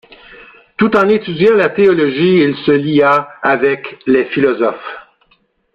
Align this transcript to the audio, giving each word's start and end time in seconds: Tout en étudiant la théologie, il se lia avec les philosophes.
Tout 0.77 0.95
en 0.97 1.07
étudiant 1.09 1.53
la 1.53 1.69
théologie, 1.69 2.39
il 2.41 2.55
se 2.65 2.71
lia 2.71 3.29
avec 3.43 3.99
les 4.07 4.25
philosophes. 4.25 4.97